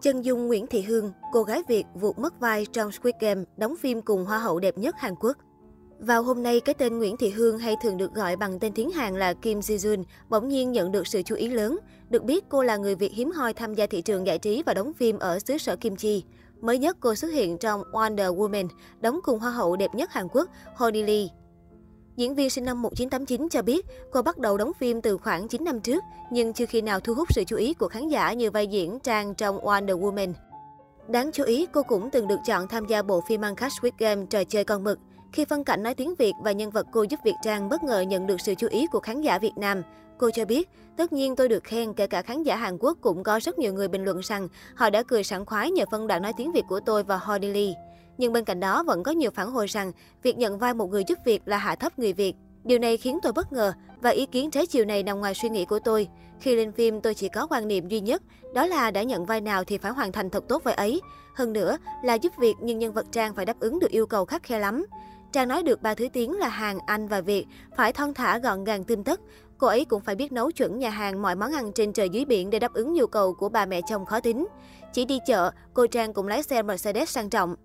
Chân 0.00 0.22
Dung 0.22 0.46
Nguyễn 0.46 0.66
Thị 0.66 0.82
Hương, 0.82 1.12
cô 1.32 1.42
gái 1.42 1.62
Việt 1.68 1.86
vụt 1.94 2.18
mất 2.18 2.40
vai 2.40 2.66
trong 2.72 2.92
Squid 2.92 3.14
Game, 3.20 3.44
đóng 3.56 3.74
phim 3.76 4.02
cùng 4.02 4.24
Hoa 4.24 4.38
hậu 4.38 4.60
đẹp 4.60 4.78
nhất 4.78 4.94
Hàn 4.98 5.14
Quốc. 5.20 5.36
Vào 5.98 6.22
hôm 6.22 6.42
nay, 6.42 6.60
cái 6.60 6.74
tên 6.74 6.98
Nguyễn 6.98 7.16
Thị 7.16 7.30
Hương 7.30 7.58
hay 7.58 7.76
thường 7.82 7.96
được 7.96 8.14
gọi 8.14 8.36
bằng 8.36 8.58
tên 8.58 8.72
tiếng 8.72 8.90
Hàn 8.90 9.18
là 9.18 9.34
Kim 9.34 9.60
Ji 9.60 9.76
Jun 9.76 10.04
bỗng 10.28 10.48
nhiên 10.48 10.72
nhận 10.72 10.92
được 10.92 11.06
sự 11.06 11.22
chú 11.22 11.34
ý 11.34 11.48
lớn. 11.48 11.78
Được 12.10 12.24
biết, 12.24 12.44
cô 12.48 12.62
là 12.62 12.76
người 12.76 12.94
Việt 12.94 13.12
hiếm 13.12 13.30
hoi 13.30 13.54
tham 13.54 13.74
gia 13.74 13.86
thị 13.86 14.02
trường 14.02 14.26
giải 14.26 14.38
trí 14.38 14.62
và 14.66 14.74
đóng 14.74 14.92
phim 14.92 15.18
ở 15.18 15.38
xứ 15.38 15.58
sở 15.58 15.76
Kim 15.76 15.96
Chi. 15.96 16.24
Mới 16.60 16.78
nhất, 16.78 16.96
cô 17.00 17.14
xuất 17.14 17.28
hiện 17.28 17.58
trong 17.58 17.82
Wonder 17.92 18.36
Woman, 18.36 18.68
đóng 19.00 19.20
cùng 19.22 19.38
Hoa 19.38 19.50
hậu 19.50 19.76
đẹp 19.76 19.94
nhất 19.94 20.12
Hàn 20.12 20.28
Quốc, 20.28 20.48
Honey 20.76 21.02
Lee. 21.02 21.26
Diễn 22.18 22.34
viên 22.34 22.50
sinh 22.50 22.64
năm 22.64 22.82
1989 22.82 23.48
cho 23.48 23.62
biết 23.62 23.86
cô 24.10 24.22
bắt 24.22 24.38
đầu 24.38 24.56
đóng 24.58 24.72
phim 24.78 25.00
từ 25.00 25.18
khoảng 25.18 25.48
9 25.48 25.64
năm 25.64 25.80
trước, 25.80 26.04
nhưng 26.30 26.52
chưa 26.52 26.66
khi 26.66 26.80
nào 26.80 27.00
thu 27.00 27.14
hút 27.14 27.28
sự 27.34 27.44
chú 27.44 27.56
ý 27.56 27.74
của 27.74 27.88
khán 27.88 28.08
giả 28.08 28.32
như 28.32 28.50
vai 28.50 28.66
diễn 28.66 28.98
Trang 29.00 29.34
trong 29.34 29.58
Wonder 29.58 30.00
Woman. 30.00 30.32
Đáng 31.08 31.30
chú 31.32 31.44
ý, 31.44 31.66
cô 31.72 31.82
cũng 31.82 32.10
từng 32.10 32.28
được 32.28 32.38
chọn 32.46 32.68
tham 32.68 32.86
gia 32.86 33.02
bộ 33.02 33.20
phim 33.28 33.44
ăn 33.44 33.56
khách 33.56 33.72
Squid 33.72 33.92
Game 33.98 34.26
trò 34.30 34.44
chơi 34.44 34.64
con 34.64 34.84
mực. 34.84 34.98
Khi 35.32 35.44
phân 35.44 35.64
cảnh 35.64 35.82
nói 35.82 35.94
tiếng 35.94 36.14
Việt 36.14 36.32
và 36.42 36.52
nhân 36.52 36.70
vật 36.70 36.86
cô 36.92 37.02
giúp 37.02 37.20
Việt 37.24 37.34
Trang 37.44 37.68
bất 37.68 37.82
ngờ 37.82 38.00
nhận 38.00 38.26
được 38.26 38.40
sự 38.40 38.54
chú 38.54 38.66
ý 38.70 38.86
của 38.86 39.00
khán 39.00 39.20
giả 39.20 39.38
Việt 39.38 39.56
Nam. 39.56 39.82
Cô 40.18 40.30
cho 40.30 40.44
biết, 40.44 40.68
tất 40.96 41.12
nhiên 41.12 41.36
tôi 41.36 41.48
được 41.48 41.64
khen, 41.64 41.94
kể 41.94 42.06
cả 42.06 42.22
khán 42.22 42.42
giả 42.42 42.56
Hàn 42.56 42.78
Quốc 42.78 42.98
cũng 43.00 43.22
có 43.22 43.40
rất 43.42 43.58
nhiều 43.58 43.72
người 43.72 43.88
bình 43.88 44.04
luận 44.04 44.20
rằng 44.20 44.48
họ 44.74 44.90
đã 44.90 45.02
cười 45.02 45.24
sảng 45.24 45.46
khoái 45.46 45.70
nhờ 45.70 45.84
phân 45.90 46.06
đoạn 46.06 46.22
nói 46.22 46.32
tiếng 46.36 46.52
Việt 46.52 46.64
của 46.68 46.80
tôi 46.80 47.02
và 47.02 47.18
Holly 47.18 47.52
Lee. 47.52 47.87
Nhưng 48.18 48.32
bên 48.32 48.44
cạnh 48.44 48.60
đó 48.60 48.82
vẫn 48.82 49.02
có 49.02 49.12
nhiều 49.12 49.30
phản 49.30 49.50
hồi 49.50 49.66
rằng 49.66 49.92
việc 50.22 50.38
nhận 50.38 50.58
vai 50.58 50.74
một 50.74 50.90
người 50.90 51.04
giúp 51.06 51.18
việc 51.24 51.42
là 51.44 51.58
hạ 51.58 51.74
thấp 51.74 51.98
người 51.98 52.12
Việt. 52.12 52.36
Điều 52.64 52.78
này 52.78 52.96
khiến 52.96 53.18
tôi 53.22 53.32
bất 53.32 53.52
ngờ 53.52 53.72
và 54.00 54.10
ý 54.10 54.26
kiến 54.26 54.50
trái 54.50 54.66
chiều 54.66 54.84
này 54.84 55.02
nằm 55.02 55.18
ngoài 55.18 55.34
suy 55.34 55.48
nghĩ 55.48 55.64
của 55.64 55.78
tôi. 55.78 56.08
Khi 56.40 56.56
lên 56.56 56.72
phim 56.72 57.00
tôi 57.00 57.14
chỉ 57.14 57.28
có 57.28 57.46
quan 57.46 57.68
niệm 57.68 57.88
duy 57.88 58.00
nhất, 58.00 58.22
đó 58.54 58.66
là 58.66 58.90
đã 58.90 59.02
nhận 59.02 59.24
vai 59.24 59.40
nào 59.40 59.64
thì 59.64 59.78
phải 59.78 59.92
hoàn 59.92 60.12
thành 60.12 60.30
thật 60.30 60.44
tốt 60.48 60.64
vai 60.64 60.74
ấy. 60.74 61.00
Hơn 61.34 61.52
nữa 61.52 61.78
là 62.04 62.14
giúp 62.14 62.32
việc 62.38 62.54
nhưng 62.60 62.78
nhân 62.78 62.92
vật 62.92 63.06
Trang 63.12 63.34
phải 63.34 63.44
đáp 63.44 63.60
ứng 63.60 63.78
được 63.78 63.90
yêu 63.90 64.06
cầu 64.06 64.24
khắc 64.24 64.42
khe 64.42 64.58
lắm. 64.58 64.86
Trang 65.32 65.48
nói 65.48 65.62
được 65.62 65.82
ba 65.82 65.94
thứ 65.94 66.08
tiếng 66.12 66.38
là 66.38 66.48
Hàn, 66.48 66.78
Anh 66.86 67.08
và 67.08 67.20
Việt, 67.20 67.46
phải 67.76 67.92
thon 67.92 68.14
thả 68.14 68.38
gọn 68.38 68.64
gàng 68.64 68.84
tươm 68.84 69.04
tất. 69.04 69.20
Cô 69.58 69.66
ấy 69.66 69.84
cũng 69.84 70.02
phải 70.02 70.14
biết 70.14 70.32
nấu 70.32 70.50
chuẩn 70.50 70.78
nhà 70.78 70.90
hàng 70.90 71.22
mọi 71.22 71.36
món 71.36 71.52
ăn 71.52 71.72
trên 71.72 71.92
trời 71.92 72.08
dưới 72.08 72.24
biển 72.24 72.50
để 72.50 72.58
đáp 72.58 72.72
ứng 72.72 72.92
nhu 72.92 73.06
cầu 73.06 73.34
của 73.34 73.48
bà 73.48 73.66
mẹ 73.66 73.80
chồng 73.88 74.06
khó 74.06 74.20
tính. 74.20 74.46
Chỉ 74.92 75.04
đi 75.04 75.18
chợ, 75.26 75.50
cô 75.74 75.86
Trang 75.86 76.12
cũng 76.12 76.28
lái 76.28 76.42
xe 76.42 76.62
Mercedes 76.62 77.08
sang 77.10 77.30
trọng. 77.30 77.56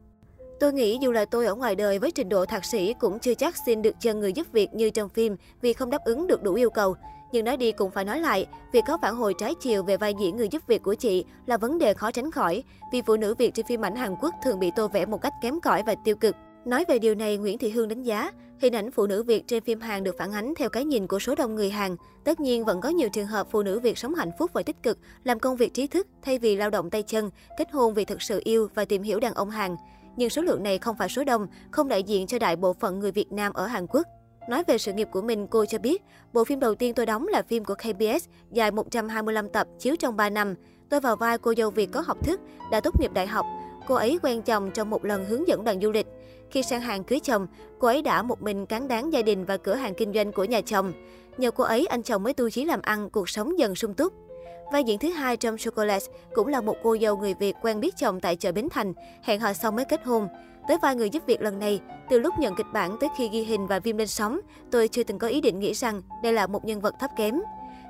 Tôi 0.63 0.73
nghĩ 0.73 0.97
dù 1.01 1.11
là 1.11 1.25
tôi 1.25 1.45
ở 1.45 1.55
ngoài 1.55 1.75
đời 1.75 1.99
với 1.99 2.11
trình 2.11 2.29
độ 2.29 2.45
thạc 2.45 2.65
sĩ 2.65 2.93
cũng 2.93 3.19
chưa 3.19 3.33
chắc 3.33 3.55
xin 3.65 3.81
được 3.81 3.95
chân 3.99 4.19
người 4.19 4.33
giúp 4.33 4.47
việc 4.51 4.73
như 4.73 4.89
trong 4.89 5.09
phim 5.09 5.35
vì 5.61 5.73
không 5.73 5.89
đáp 5.89 6.05
ứng 6.05 6.27
được 6.27 6.43
đủ 6.43 6.53
yêu 6.53 6.69
cầu. 6.69 6.95
Nhưng 7.31 7.45
nói 7.45 7.57
đi 7.57 7.71
cũng 7.71 7.91
phải 7.91 8.05
nói 8.05 8.19
lại, 8.19 8.47
việc 8.71 8.83
có 8.87 8.97
phản 9.01 9.15
hồi 9.15 9.33
trái 9.37 9.53
chiều 9.61 9.83
về 9.83 9.97
vai 9.97 10.13
diễn 10.19 10.37
người 10.37 10.47
giúp 10.47 10.61
việc 10.67 10.83
của 10.83 10.93
chị 10.93 11.25
là 11.45 11.57
vấn 11.57 11.79
đề 11.79 11.93
khó 11.93 12.11
tránh 12.11 12.31
khỏi, 12.31 12.63
vì 12.91 13.01
phụ 13.01 13.15
nữ 13.15 13.35
Việt 13.35 13.53
trên 13.53 13.65
phim 13.65 13.85
ảnh 13.85 13.95
Hàn 13.95 14.15
Quốc 14.21 14.33
thường 14.43 14.59
bị 14.59 14.71
tô 14.75 14.87
vẽ 14.87 15.05
một 15.05 15.21
cách 15.21 15.33
kém 15.41 15.59
cỏi 15.61 15.83
và 15.85 15.95
tiêu 16.05 16.15
cực. 16.15 16.35
Nói 16.65 16.85
về 16.87 16.99
điều 16.99 17.15
này, 17.15 17.37
Nguyễn 17.37 17.57
Thị 17.57 17.69
Hương 17.69 17.89
đánh 17.89 18.03
giá, 18.03 18.31
hình 18.61 18.75
ảnh 18.75 18.91
phụ 18.91 19.07
nữ 19.07 19.23
Việt 19.23 19.47
trên 19.47 19.63
phim 19.63 19.81
Hàn 19.81 20.03
được 20.03 20.15
phản 20.17 20.31
ánh 20.31 20.53
theo 20.57 20.69
cái 20.69 20.85
nhìn 20.85 21.07
của 21.07 21.19
số 21.19 21.35
đông 21.35 21.55
người 21.55 21.69
Hàn. 21.69 21.95
Tất 22.23 22.39
nhiên 22.39 22.65
vẫn 22.65 22.81
có 22.81 22.89
nhiều 22.89 23.09
trường 23.13 23.27
hợp 23.27 23.47
phụ 23.51 23.63
nữ 23.63 23.79
Việt 23.79 23.97
sống 23.97 24.15
hạnh 24.15 24.31
phúc 24.39 24.51
và 24.53 24.63
tích 24.63 24.83
cực, 24.83 24.97
làm 25.23 25.39
công 25.39 25.55
việc 25.55 25.73
trí 25.73 25.87
thức 25.87 26.07
thay 26.21 26.39
vì 26.39 26.55
lao 26.55 26.69
động 26.69 26.89
tay 26.89 27.03
chân, 27.03 27.29
kết 27.57 27.71
hôn 27.71 27.93
vì 27.93 28.05
thực 28.05 28.21
sự 28.21 28.41
yêu 28.43 28.67
và 28.75 28.85
tìm 28.85 29.03
hiểu 29.03 29.19
đàn 29.19 29.33
ông 29.33 29.49
Hàn 29.49 29.75
nhưng 30.17 30.29
số 30.29 30.41
lượng 30.41 30.63
này 30.63 30.77
không 30.77 30.97
phải 30.97 31.09
số 31.09 31.23
đông, 31.23 31.47
không 31.71 31.87
đại 31.87 32.03
diện 32.03 32.27
cho 32.27 32.39
đại 32.39 32.55
bộ 32.55 32.73
phận 32.73 32.99
người 32.99 33.11
Việt 33.11 33.31
Nam 33.31 33.53
ở 33.53 33.67
Hàn 33.67 33.87
Quốc. 33.87 34.07
Nói 34.49 34.63
về 34.67 34.77
sự 34.77 34.93
nghiệp 34.93 35.07
của 35.11 35.21
mình, 35.21 35.47
cô 35.47 35.65
cho 35.65 35.77
biết, 35.77 36.03
bộ 36.33 36.43
phim 36.43 36.59
đầu 36.59 36.75
tiên 36.75 36.93
tôi 36.93 37.05
đóng 37.05 37.27
là 37.27 37.41
phim 37.41 37.65
của 37.65 37.75
KBS, 37.75 38.27
dài 38.51 38.71
125 38.71 39.49
tập, 39.49 39.67
chiếu 39.79 39.95
trong 39.95 40.17
3 40.17 40.29
năm. 40.29 40.55
Tôi 40.89 40.99
vào 40.99 41.15
vai 41.15 41.37
cô 41.37 41.53
dâu 41.57 41.69
Việt 41.69 41.89
có 41.91 42.01
học 42.01 42.17
thức, 42.23 42.39
đã 42.71 42.81
tốt 42.81 42.99
nghiệp 42.99 43.11
đại 43.13 43.27
học. 43.27 43.45
Cô 43.87 43.95
ấy 43.95 44.19
quen 44.23 44.41
chồng 44.41 44.71
trong 44.71 44.89
một 44.89 45.05
lần 45.05 45.25
hướng 45.25 45.47
dẫn 45.47 45.63
đoàn 45.63 45.81
du 45.81 45.91
lịch. 45.91 46.07
Khi 46.51 46.63
sang 46.63 46.81
hàng 46.81 47.03
cưới 47.03 47.19
chồng, 47.19 47.47
cô 47.79 47.87
ấy 47.87 48.01
đã 48.01 48.21
một 48.21 48.41
mình 48.41 48.65
cán 48.65 48.87
đáng 48.87 49.13
gia 49.13 49.21
đình 49.21 49.45
và 49.45 49.57
cửa 49.57 49.75
hàng 49.75 49.93
kinh 49.93 50.13
doanh 50.13 50.31
của 50.31 50.43
nhà 50.43 50.61
chồng. 50.61 50.93
Nhờ 51.37 51.51
cô 51.51 51.63
ấy, 51.63 51.85
anh 51.85 52.03
chồng 52.03 52.23
mới 52.23 52.33
tu 52.33 52.49
chí 52.49 52.65
làm 52.65 52.81
ăn, 52.81 53.09
cuộc 53.09 53.29
sống 53.29 53.59
dần 53.59 53.75
sung 53.75 53.93
túc. 53.93 54.13
Vai 54.71 54.83
diễn 54.83 54.99
thứ 54.99 55.09
hai 55.09 55.37
trong 55.37 55.57
Chocolate 55.57 56.05
cũng 56.33 56.47
là 56.47 56.61
một 56.61 56.75
cô 56.83 56.97
dâu 57.01 57.17
người 57.17 57.33
Việt 57.33 57.55
quen 57.61 57.79
biết 57.79 57.97
chồng 57.97 58.19
tại 58.19 58.35
chợ 58.35 58.51
Bến 58.51 58.67
Thành, 58.71 58.93
hẹn 59.23 59.39
hò 59.39 59.53
xong 59.53 59.75
mới 59.75 59.85
kết 59.85 60.03
hôn. 60.05 60.27
Tới 60.67 60.77
vai 60.81 60.95
người 60.95 61.09
giúp 61.09 61.23
việc 61.25 61.41
lần 61.41 61.59
này, 61.59 61.79
từ 62.09 62.19
lúc 62.19 62.33
nhận 62.39 62.55
kịch 62.55 62.65
bản 62.73 62.97
tới 62.99 63.09
khi 63.17 63.29
ghi 63.29 63.43
hình 63.43 63.67
và 63.67 63.79
phim 63.79 63.97
lên 63.97 64.07
sóng, 64.07 64.39
tôi 64.71 64.87
chưa 64.87 65.03
từng 65.03 65.19
có 65.19 65.27
ý 65.27 65.41
định 65.41 65.59
nghĩ 65.59 65.73
rằng 65.73 66.01
đây 66.23 66.33
là 66.33 66.47
một 66.47 66.65
nhân 66.65 66.81
vật 66.81 66.93
thấp 66.99 67.11
kém. 67.17 67.41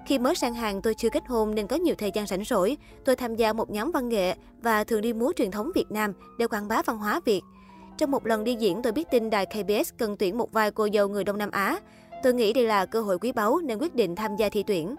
Khi 0.05 0.19
mới 0.19 0.35
sang 0.35 0.53
hàng 0.53 0.81
tôi 0.81 0.93
chưa 0.93 1.09
kết 1.09 1.23
hôn 1.27 1.55
nên 1.55 1.67
có 1.67 1.75
nhiều 1.75 1.95
thời 1.97 2.11
gian 2.13 2.27
rảnh 2.27 2.43
rỗi. 2.43 2.77
Tôi 3.05 3.15
tham 3.15 3.35
gia 3.35 3.53
một 3.53 3.71
nhóm 3.71 3.91
văn 3.91 4.09
nghệ 4.09 4.35
và 4.61 4.83
thường 4.83 5.01
đi 5.01 5.13
múa 5.13 5.31
truyền 5.35 5.51
thống 5.51 5.71
Việt 5.75 5.91
Nam 5.91 6.13
để 6.39 6.47
quảng 6.47 6.67
bá 6.67 6.81
văn 6.81 6.97
hóa 6.97 7.21
Việt. 7.25 7.41
Trong 7.97 8.11
một 8.11 8.25
lần 8.25 8.43
đi 8.43 8.55
diễn 8.55 8.81
tôi 8.81 8.93
biết 8.93 9.07
tin 9.11 9.29
đài 9.29 9.45
KBS 9.45 9.93
cần 9.97 10.17
tuyển 10.17 10.37
một 10.37 10.51
vai 10.51 10.71
cô 10.71 10.87
dâu 10.93 11.07
người 11.07 11.23
Đông 11.23 11.37
Nam 11.37 11.51
Á. 11.51 11.79
Tôi 12.23 12.33
nghĩ 12.33 12.53
đây 12.53 12.63
là 12.63 12.85
cơ 12.85 13.01
hội 13.01 13.19
quý 13.19 13.31
báu 13.31 13.59
nên 13.63 13.77
quyết 13.79 13.95
định 13.95 14.15
tham 14.15 14.35
gia 14.35 14.49
thi 14.49 14.63
tuyển. 14.67 14.95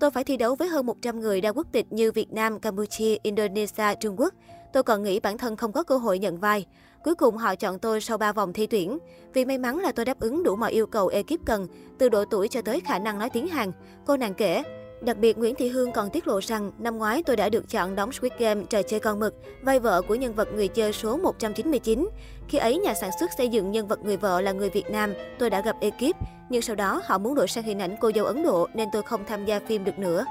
Tôi 0.00 0.10
phải 0.10 0.24
thi 0.24 0.36
đấu 0.36 0.54
với 0.54 0.68
hơn 0.68 0.86
100 0.86 1.20
người 1.20 1.40
đa 1.40 1.52
quốc 1.52 1.66
tịch 1.72 1.86
như 1.90 2.12
Việt 2.12 2.32
Nam, 2.32 2.60
Campuchia, 2.60 3.16
Indonesia, 3.22 3.94
Trung 4.00 4.20
Quốc. 4.20 4.34
Tôi 4.72 4.82
còn 4.82 5.02
nghĩ 5.02 5.20
bản 5.20 5.38
thân 5.38 5.56
không 5.56 5.72
có 5.72 5.82
cơ 5.82 5.96
hội 5.96 6.18
nhận 6.18 6.38
vai. 6.38 6.66
Cuối 7.04 7.14
cùng 7.14 7.36
họ 7.36 7.54
chọn 7.54 7.78
tôi 7.78 8.00
sau 8.00 8.18
3 8.18 8.32
vòng 8.32 8.52
thi 8.52 8.66
tuyển. 8.66 8.98
Vì 9.34 9.44
may 9.44 9.58
mắn 9.58 9.78
là 9.78 9.92
tôi 9.92 10.04
đáp 10.04 10.20
ứng 10.20 10.42
đủ 10.42 10.56
mọi 10.56 10.72
yêu 10.72 10.86
cầu 10.86 11.08
ekip 11.08 11.46
cần, 11.46 11.66
từ 11.98 12.08
độ 12.08 12.24
tuổi 12.24 12.48
cho 12.48 12.62
tới 12.62 12.80
khả 12.80 12.98
năng 12.98 13.18
nói 13.18 13.30
tiếng 13.30 13.48
Hàn. 13.48 13.72
Cô 14.06 14.16
nàng 14.16 14.34
kể, 14.34 14.62
Đặc 15.00 15.18
biệt, 15.18 15.38
Nguyễn 15.38 15.54
Thị 15.54 15.68
Hương 15.68 15.92
còn 15.92 16.10
tiết 16.10 16.26
lộ 16.26 16.40
rằng 16.40 16.72
năm 16.78 16.98
ngoái 16.98 17.22
tôi 17.22 17.36
đã 17.36 17.48
được 17.48 17.68
chọn 17.68 17.94
đóng 17.94 18.12
Squid 18.12 18.32
Game 18.38 18.64
trò 18.70 18.82
chơi 18.82 19.00
con 19.00 19.20
mực, 19.20 19.34
vai 19.62 19.80
vợ 19.80 20.02
của 20.02 20.14
nhân 20.14 20.34
vật 20.34 20.48
người 20.54 20.68
chơi 20.68 20.92
số 20.92 21.16
199. 21.16 22.08
Khi 22.48 22.58
ấy, 22.58 22.78
nhà 22.78 22.94
sản 22.94 23.10
xuất 23.20 23.30
xây 23.38 23.48
dựng 23.48 23.70
nhân 23.70 23.88
vật 23.88 24.04
người 24.04 24.16
vợ 24.16 24.40
là 24.40 24.52
người 24.52 24.70
Việt 24.70 24.90
Nam, 24.90 25.14
tôi 25.38 25.50
đã 25.50 25.60
gặp 25.60 25.76
ekip, 25.80 26.16
nhưng 26.48 26.62
sau 26.62 26.76
đó 26.76 27.02
họ 27.04 27.18
muốn 27.18 27.34
đổi 27.34 27.48
sang 27.48 27.64
hình 27.64 27.78
ảnh 27.78 27.96
cô 28.00 28.10
dâu 28.14 28.24
Ấn 28.24 28.42
Độ 28.42 28.68
nên 28.74 28.88
tôi 28.92 29.02
không 29.02 29.24
tham 29.24 29.44
gia 29.44 29.60
phim 29.60 29.84
được 29.84 29.98
nữa. 29.98 30.24